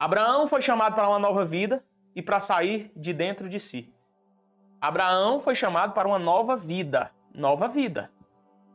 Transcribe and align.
Abraão 0.00 0.46
foi 0.46 0.62
chamado 0.62 0.94
para 0.94 1.08
uma 1.08 1.18
nova 1.18 1.44
vida 1.44 1.82
e 2.14 2.22
para 2.22 2.40
sair 2.40 2.92
de 2.94 3.12
dentro 3.12 3.48
de 3.48 3.58
si. 3.58 3.92
Abraão 4.80 5.40
foi 5.40 5.54
chamado 5.54 5.92
para 5.92 6.06
uma 6.06 6.18
nova 6.18 6.56
vida. 6.56 7.10
Nova 7.34 7.66
vida. 7.66 8.10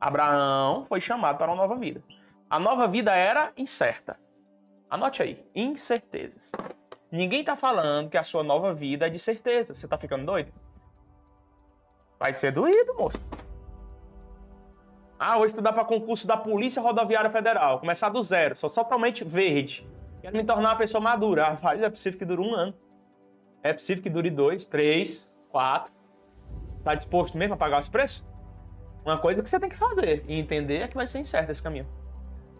Abraão 0.00 0.84
foi 0.84 1.00
chamado 1.00 1.38
para 1.38 1.46
uma 1.46 1.56
nova 1.56 1.76
vida. 1.76 2.02
A 2.50 2.58
nova 2.58 2.88
vida 2.88 3.14
era 3.14 3.52
incerta. 3.56 4.18
Anote 4.90 5.22
aí, 5.22 5.42
incertezas. 5.54 6.52
Ninguém 7.10 7.40
está 7.40 7.56
falando 7.56 8.10
que 8.10 8.18
a 8.18 8.24
sua 8.24 8.42
nova 8.42 8.74
vida 8.74 9.06
é 9.06 9.10
de 9.10 9.18
certeza. 9.18 9.74
Você 9.74 9.86
está 9.86 9.96
ficando 9.96 10.26
doido? 10.26 10.52
Vai 12.18 12.34
ser 12.34 12.52
doído, 12.52 12.94
moço. 12.94 13.18
Ah, 15.24 15.36
vou 15.36 15.46
estudar 15.46 15.72
para 15.72 15.84
concurso 15.84 16.26
da 16.26 16.36
Polícia 16.36 16.82
Rodoviária 16.82 17.30
Federal. 17.30 17.78
Começar 17.78 18.08
do 18.08 18.20
zero. 18.24 18.56
Sou 18.56 18.68
totalmente 18.68 19.22
verde. 19.22 19.88
Quero 20.20 20.36
me 20.36 20.42
tornar 20.42 20.70
uma 20.70 20.76
pessoa 20.76 21.00
madura. 21.00 21.46
Ah, 21.46 21.56
faz, 21.56 21.80
é 21.80 21.88
possível 21.88 22.18
que 22.18 22.24
dure 22.24 22.40
um 22.40 22.52
ano. 22.52 22.74
É 23.62 23.72
possível 23.72 24.02
que 24.02 24.10
dure 24.10 24.30
dois, 24.30 24.66
três, 24.66 25.24
quatro. 25.48 25.92
Tá 26.82 26.96
disposto 26.96 27.38
mesmo 27.38 27.54
a 27.54 27.56
pagar 27.56 27.78
esse 27.78 27.88
preço? 27.88 28.26
Uma 29.04 29.16
coisa 29.16 29.40
que 29.44 29.48
você 29.48 29.60
tem 29.60 29.70
que 29.70 29.76
fazer 29.76 30.24
e 30.26 30.40
entender 30.40 30.78
é 30.78 30.88
que 30.88 30.96
vai 30.96 31.06
ser 31.06 31.20
incerto 31.20 31.52
esse 31.52 31.62
caminho. 31.62 31.86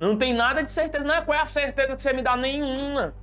Não 0.00 0.18
tem 0.18 0.34
nada 0.34 0.60
de 0.60 0.72
certeza, 0.72 1.04
não 1.04 1.14
é 1.14 1.22
qual 1.22 1.38
é 1.38 1.42
a 1.42 1.46
certeza 1.46 1.94
que 1.94 2.02
você 2.02 2.12
me 2.12 2.22
dá 2.22 2.36
nenhuma. 2.36 3.14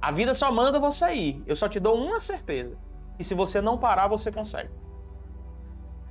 A 0.00 0.12
vida 0.12 0.32
só 0.32 0.52
manda 0.52 0.78
você 0.78 1.12
ir. 1.12 1.42
Eu 1.44 1.56
só 1.56 1.68
te 1.68 1.80
dou 1.80 1.96
uma 1.96 2.20
certeza. 2.20 2.78
E 3.18 3.24
se 3.24 3.34
você 3.34 3.60
não 3.60 3.78
parar, 3.78 4.06
você 4.06 4.30
consegue. 4.30 4.70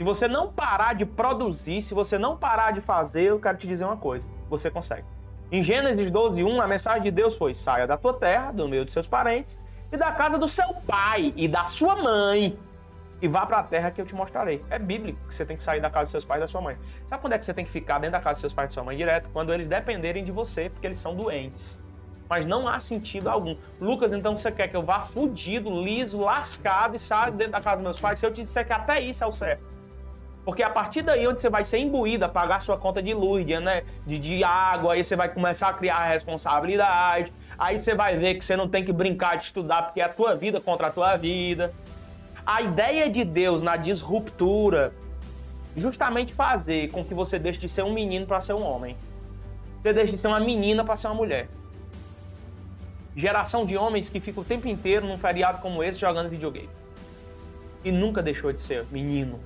Se 0.00 0.04
você 0.04 0.26
não 0.26 0.50
parar 0.50 0.94
de 0.94 1.04
produzir, 1.04 1.82
se 1.82 1.92
você 1.92 2.16
não 2.16 2.34
parar 2.34 2.70
de 2.70 2.80
fazer, 2.80 3.24
eu 3.24 3.38
quero 3.38 3.58
te 3.58 3.66
dizer 3.66 3.84
uma 3.84 3.98
coisa: 3.98 4.26
você 4.48 4.70
consegue. 4.70 5.04
Em 5.52 5.62
Gênesis 5.62 6.10
12, 6.10 6.42
1, 6.42 6.58
a 6.62 6.66
mensagem 6.66 7.02
de 7.02 7.10
Deus 7.10 7.36
foi: 7.36 7.54
saia 7.54 7.86
da 7.86 7.98
tua 7.98 8.14
terra, 8.14 8.50
do 8.50 8.66
meio 8.66 8.82
dos 8.82 8.94
seus 8.94 9.06
parentes, 9.06 9.60
e 9.92 9.98
da 9.98 10.10
casa 10.10 10.38
do 10.38 10.48
seu 10.48 10.72
pai 10.86 11.34
e 11.36 11.46
da 11.46 11.66
sua 11.66 11.96
mãe, 11.96 12.58
e 13.20 13.28
vá 13.28 13.44
para 13.44 13.58
a 13.58 13.62
terra 13.62 13.90
que 13.90 14.00
eu 14.00 14.06
te 14.06 14.14
mostrarei. 14.14 14.64
É 14.70 14.78
bíblico 14.78 15.18
que 15.28 15.34
você 15.34 15.44
tem 15.44 15.54
que 15.54 15.62
sair 15.62 15.82
da 15.82 15.90
casa 15.90 16.04
dos 16.04 16.12
seus 16.12 16.24
pais 16.24 16.38
e 16.38 16.44
da 16.44 16.46
sua 16.46 16.62
mãe. 16.62 16.78
Sabe 17.04 17.20
quando 17.20 17.34
é 17.34 17.38
que 17.38 17.44
você 17.44 17.52
tem 17.52 17.66
que 17.66 17.70
ficar 17.70 17.98
dentro 17.98 18.12
da 18.12 18.20
casa 18.20 18.36
dos 18.36 18.40
seus 18.40 18.54
pais 18.54 18.68
e 18.68 18.70
da 18.70 18.74
sua 18.76 18.84
mãe 18.84 18.96
direto? 18.96 19.28
Quando 19.34 19.52
eles 19.52 19.68
dependerem 19.68 20.24
de 20.24 20.32
você, 20.32 20.70
porque 20.70 20.86
eles 20.86 20.98
são 20.98 21.14
doentes. 21.14 21.78
Mas 22.26 22.46
não 22.46 22.66
há 22.66 22.80
sentido 22.80 23.28
algum. 23.28 23.54
Lucas, 23.78 24.14
então 24.14 24.38
você 24.38 24.50
quer 24.50 24.68
que 24.68 24.76
eu 24.78 24.82
vá 24.82 25.04
fudido, 25.04 25.68
liso, 25.82 26.20
lascado 26.20 26.96
e 26.96 26.98
saia 26.98 27.30
dentro 27.30 27.52
da 27.52 27.60
casa 27.60 27.76
dos 27.76 27.84
meus 27.84 28.00
pais? 28.00 28.18
Se 28.18 28.24
eu 28.24 28.32
te 28.32 28.42
disser 28.42 28.66
que 28.66 28.72
até 28.72 28.98
isso 28.98 29.22
é 29.22 29.26
o 29.26 29.32
certo. 29.34 29.79
Porque 30.50 30.64
a 30.64 30.68
partir 30.68 31.02
daí 31.02 31.28
onde 31.28 31.40
você 31.40 31.48
vai 31.48 31.64
ser 31.64 31.78
imbuído 31.78 32.24
a 32.24 32.28
pagar 32.28 32.60
sua 32.60 32.76
conta 32.76 33.00
de 33.00 33.14
luz, 33.14 33.46
de, 33.46 33.56
né, 33.60 33.84
de, 34.04 34.18
de 34.18 34.42
água, 34.42 34.94
aí 34.94 35.04
você 35.04 35.14
vai 35.14 35.28
começar 35.28 35.68
a 35.68 35.72
criar 35.72 36.08
responsabilidade, 36.08 37.32
aí 37.56 37.78
você 37.78 37.94
vai 37.94 38.16
ver 38.16 38.34
que 38.34 38.44
você 38.44 38.56
não 38.56 38.68
tem 38.68 38.84
que 38.84 38.92
brincar 38.92 39.38
de 39.38 39.44
estudar 39.44 39.82
porque 39.84 40.00
é 40.00 40.04
a 40.04 40.08
tua 40.08 40.34
vida 40.34 40.60
contra 40.60 40.88
a 40.88 40.90
tua 40.90 41.16
vida. 41.16 41.72
A 42.44 42.62
ideia 42.62 43.08
de 43.08 43.24
Deus 43.24 43.62
na 43.62 43.76
disruptura 43.76 44.92
justamente 45.76 46.34
fazer 46.34 46.90
com 46.90 47.04
que 47.04 47.14
você 47.14 47.38
deixe 47.38 47.60
de 47.60 47.68
ser 47.68 47.84
um 47.84 47.92
menino 47.92 48.26
para 48.26 48.40
ser 48.40 48.54
um 48.54 48.64
homem. 48.64 48.96
Você 49.80 49.92
deixe 49.92 50.10
de 50.10 50.18
ser 50.18 50.26
uma 50.26 50.40
menina 50.40 50.84
para 50.84 50.96
ser 50.96 51.06
uma 51.06 51.14
mulher. 51.14 51.48
Geração 53.14 53.64
de 53.64 53.76
homens 53.76 54.10
que 54.10 54.18
fica 54.18 54.40
o 54.40 54.44
tempo 54.44 54.66
inteiro 54.66 55.06
num 55.06 55.16
feriado 55.16 55.62
como 55.62 55.80
esse 55.80 56.00
jogando 56.00 56.28
videogame. 56.28 56.68
E 57.84 57.92
nunca 57.92 58.20
deixou 58.20 58.52
de 58.52 58.60
ser 58.60 58.84
menino, 58.90 59.38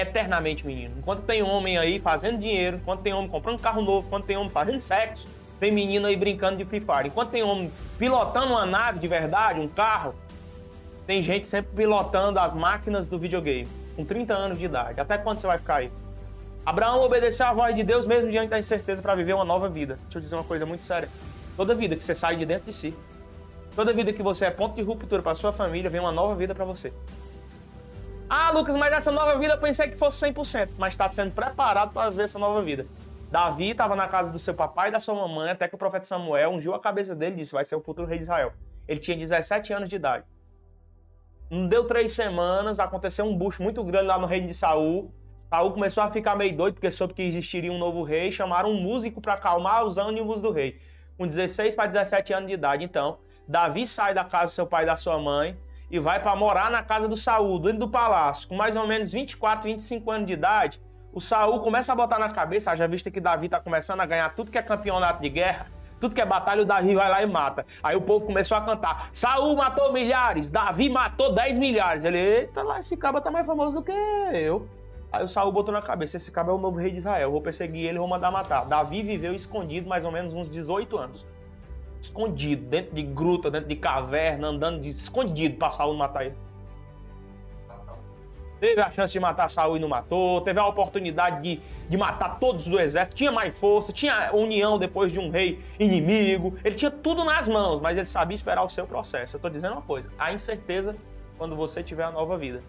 eternamente 0.00 0.66
menino. 0.66 0.94
Enquanto 0.98 1.22
tem 1.22 1.42
homem 1.42 1.78
aí 1.78 1.98
fazendo 1.98 2.38
dinheiro, 2.38 2.76
enquanto 2.76 3.00
tem 3.00 3.12
homem 3.12 3.28
comprando 3.28 3.58
carro 3.60 3.82
novo, 3.82 4.06
enquanto 4.06 4.24
tem 4.24 4.36
homem 4.36 4.50
fazendo 4.50 4.80
sexo, 4.80 5.26
tem 5.58 5.70
menino 5.70 6.06
aí 6.06 6.16
brincando 6.16 6.56
de 6.56 6.64
Free 6.64 6.80
Fire. 6.80 7.08
Enquanto 7.08 7.30
tem 7.30 7.42
homem 7.42 7.70
pilotando 7.98 8.54
uma 8.54 8.64
nave 8.64 8.98
de 8.98 9.06
verdade, 9.06 9.60
um 9.60 9.68
carro, 9.68 10.14
tem 11.06 11.22
gente 11.22 11.46
sempre 11.46 11.72
pilotando 11.74 12.38
as 12.38 12.52
máquinas 12.54 13.06
do 13.06 13.18
videogame, 13.18 13.68
com 13.96 14.04
30 14.04 14.32
anos 14.32 14.58
de 14.58 14.64
idade. 14.64 15.00
Até 15.00 15.18
quando 15.18 15.38
você 15.38 15.46
vai 15.46 15.58
ficar 15.58 15.76
aí? 15.76 15.90
Abraão 16.64 17.00
obedeceu 17.00 17.46
à 17.46 17.52
voz 17.52 17.74
de 17.74 17.82
Deus 17.82 18.06
mesmo 18.06 18.30
diante 18.30 18.50
da 18.50 18.58
incerteza 18.58 19.02
para 19.02 19.14
viver 19.14 19.32
uma 19.34 19.44
nova 19.44 19.68
vida. 19.68 19.98
Deixa 20.04 20.18
eu 20.18 20.22
dizer 20.22 20.34
uma 20.34 20.44
coisa 20.44 20.64
muito 20.64 20.84
séria. 20.84 21.08
Toda 21.56 21.74
vida 21.74 21.96
que 21.96 22.04
você 22.04 22.14
sai 22.14 22.36
de 22.36 22.46
dentro 22.46 22.66
de 22.66 22.72
si, 22.72 22.94
toda 23.74 23.92
vida 23.92 24.12
que 24.12 24.22
você 24.22 24.46
é 24.46 24.50
ponto 24.50 24.74
de 24.74 24.82
ruptura 24.82 25.22
para 25.22 25.34
sua 25.34 25.52
família, 25.52 25.90
vem 25.90 26.00
uma 26.00 26.12
nova 26.12 26.34
vida 26.34 26.54
para 26.54 26.64
você. 26.64 26.92
Ah, 28.32 28.52
Lucas, 28.52 28.76
mas 28.76 28.92
essa 28.92 29.10
nova 29.10 29.36
vida 29.40 29.54
eu 29.54 29.58
pensei 29.58 29.88
que 29.88 29.96
fosse 29.96 30.24
100%, 30.24 30.68
mas 30.78 30.94
está 30.94 31.08
sendo 31.08 31.32
preparado 31.32 31.92
para 31.92 32.10
ver 32.10 32.22
essa 32.22 32.38
nova 32.38 32.62
vida. 32.62 32.86
Davi 33.28 33.70
estava 33.70 33.96
na 33.96 34.06
casa 34.06 34.30
do 34.30 34.38
seu 34.38 34.54
papai 34.54 34.88
e 34.88 34.92
da 34.92 35.00
sua 35.00 35.16
mamãe, 35.16 35.50
até 35.50 35.66
que 35.66 35.74
o 35.74 35.78
profeta 35.78 36.04
Samuel 36.04 36.52
ungiu 36.52 36.72
a 36.72 36.78
cabeça 36.78 37.12
dele 37.12 37.34
e 37.34 37.38
disse: 37.38 37.52
Vai 37.52 37.64
ser 37.64 37.74
o 37.74 37.80
futuro 37.80 38.06
rei 38.06 38.18
de 38.18 38.22
Israel. 38.22 38.52
Ele 38.86 39.00
tinha 39.00 39.16
17 39.16 39.72
anos 39.72 39.88
de 39.88 39.96
idade. 39.96 40.24
Não 41.50 41.66
deu 41.66 41.88
três 41.88 42.12
semanas, 42.12 42.78
aconteceu 42.78 43.24
um 43.24 43.36
bucho 43.36 43.64
muito 43.64 43.82
grande 43.82 44.06
lá 44.06 44.16
no 44.16 44.28
reino 44.28 44.46
de 44.46 44.54
Saul. 44.54 45.12
Saul 45.48 45.72
começou 45.72 46.04
a 46.04 46.10
ficar 46.12 46.36
meio 46.36 46.56
doido 46.56 46.74
porque 46.74 46.92
soube 46.92 47.14
que 47.14 47.22
existiria 47.22 47.72
um 47.72 47.78
novo 47.78 48.04
rei. 48.04 48.30
Chamaram 48.30 48.70
um 48.70 48.80
músico 48.80 49.20
para 49.20 49.34
acalmar 49.34 49.84
os 49.84 49.98
ânimos 49.98 50.40
do 50.40 50.52
rei. 50.52 50.80
Com 51.18 51.26
16 51.26 51.74
para 51.74 51.86
17 51.86 52.32
anos 52.32 52.46
de 52.46 52.54
idade, 52.54 52.84
então, 52.84 53.18
Davi 53.48 53.88
sai 53.88 54.14
da 54.14 54.22
casa 54.22 54.52
do 54.52 54.54
seu 54.54 54.68
pai 54.68 54.84
e 54.84 54.86
da 54.86 54.96
sua 54.96 55.18
mãe 55.18 55.58
e 55.90 55.98
vai 55.98 56.20
para 56.20 56.36
morar 56.36 56.70
na 56.70 56.82
casa 56.82 57.08
do 57.08 57.16
Saul, 57.16 57.58
dentro 57.58 57.80
do 57.80 57.88
palácio, 57.88 58.48
com 58.48 58.54
mais 58.54 58.76
ou 58.76 58.86
menos 58.86 59.12
24, 59.12 59.64
25 59.64 60.10
anos 60.10 60.26
de 60.26 60.32
idade. 60.34 60.80
O 61.12 61.20
Saul 61.20 61.60
começa 61.60 61.92
a 61.92 61.96
botar 61.96 62.18
na 62.18 62.28
cabeça, 62.28 62.74
já 62.76 62.86
visto 62.86 63.10
que 63.10 63.20
Davi 63.20 63.46
está 63.46 63.58
começando 63.58 64.00
a 64.00 64.06
ganhar 64.06 64.32
tudo 64.34 64.50
que 64.50 64.58
é 64.58 64.62
campeonato 64.62 65.20
de 65.20 65.28
guerra, 65.28 65.66
tudo 66.00 66.14
que 66.14 66.20
é 66.20 66.24
batalha, 66.24 66.62
o 66.62 66.64
Davi 66.64 66.94
vai 66.94 67.10
lá 67.10 67.22
e 67.22 67.26
mata. 67.26 67.66
Aí 67.82 67.96
o 67.96 68.00
povo 68.00 68.24
começou 68.24 68.56
a 68.56 68.60
cantar: 68.60 69.10
Saul 69.12 69.56
matou 69.56 69.92
milhares, 69.92 70.50
Davi 70.50 70.88
matou 70.88 71.34
10 71.34 71.58
milhares. 71.58 72.04
Ele, 72.04 72.18
eita 72.18 72.62
lá, 72.62 72.78
esse 72.78 72.96
cabo 72.96 73.20
tá 73.20 73.30
mais 73.30 73.44
famoso 73.44 73.74
do 73.74 73.82
que 73.82 73.92
eu. 73.92 74.68
Aí 75.12 75.24
o 75.24 75.28
Saul 75.28 75.50
botou 75.50 75.74
na 75.74 75.82
cabeça: 75.82 76.16
esse 76.16 76.30
cabo 76.30 76.52
é 76.52 76.54
o 76.54 76.58
novo 76.58 76.78
rei 76.78 76.92
de 76.92 76.98
Israel, 76.98 77.32
vou 77.32 77.42
perseguir 77.42 77.86
ele, 77.86 77.98
vou 77.98 78.06
mandar 78.06 78.30
matar. 78.30 78.64
Davi 78.64 79.02
viveu 79.02 79.34
escondido 79.34 79.88
mais 79.88 80.04
ou 80.04 80.12
menos 80.12 80.32
uns 80.32 80.48
18 80.48 80.96
anos 80.96 81.26
escondido, 82.00 82.64
dentro 82.66 82.94
de 82.94 83.02
gruta, 83.02 83.50
dentro 83.50 83.68
de 83.68 83.76
caverna, 83.76 84.48
andando 84.48 84.80
de 84.80 84.88
escondido 84.88 85.56
para 85.56 85.70
Saul 85.70 85.94
matar 85.94 86.26
ele. 86.26 86.36
Teve 88.60 88.80
a 88.82 88.90
chance 88.90 89.10
de 89.10 89.18
matar 89.18 89.48
Saul 89.48 89.78
e 89.78 89.80
não 89.80 89.88
matou, 89.88 90.42
teve 90.42 90.60
a 90.60 90.66
oportunidade 90.66 91.40
de, 91.42 91.60
de 91.88 91.96
matar 91.96 92.38
todos 92.38 92.66
do 92.66 92.78
exército, 92.78 93.16
tinha 93.16 93.32
mais 93.32 93.58
força, 93.58 93.90
tinha 93.90 94.30
união 94.34 94.78
depois 94.78 95.10
de 95.10 95.18
um 95.18 95.30
rei 95.30 95.58
inimigo, 95.78 96.58
ele 96.62 96.74
tinha 96.74 96.90
tudo 96.90 97.24
nas 97.24 97.48
mãos, 97.48 97.80
mas 97.80 97.96
ele 97.96 98.06
sabia 98.06 98.34
esperar 98.34 98.62
o 98.62 98.68
seu 98.68 98.86
processo. 98.86 99.36
Eu 99.36 99.38
estou 99.38 99.50
dizendo 99.50 99.72
uma 99.72 99.82
coisa: 99.82 100.10
a 100.18 100.30
incerteza 100.30 100.94
quando 101.38 101.56
você 101.56 101.82
tiver 101.82 102.04
a 102.04 102.10
nova 102.10 102.36
vida. 102.36 102.62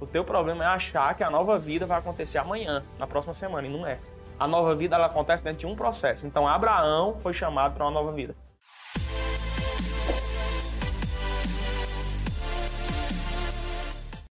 O 0.00 0.06
teu 0.06 0.24
problema 0.24 0.64
é 0.64 0.66
achar 0.66 1.14
que 1.14 1.22
a 1.22 1.30
nova 1.30 1.56
vida 1.56 1.86
vai 1.86 2.00
acontecer 2.00 2.38
amanhã, 2.38 2.82
na 2.98 3.06
próxima 3.06 3.32
semana, 3.32 3.68
e 3.68 3.70
não 3.70 3.86
é. 3.86 4.00
A 4.40 4.48
nova 4.48 4.74
vida 4.74 4.96
ela 4.96 5.06
acontece 5.06 5.44
dentro 5.44 5.60
de 5.60 5.66
um 5.66 5.76
processo. 5.76 6.26
Então 6.26 6.48
Abraão 6.48 7.16
foi 7.22 7.32
chamado 7.32 7.74
para 7.74 7.84
uma 7.84 7.92
nova 7.92 8.10
vida. 8.10 8.34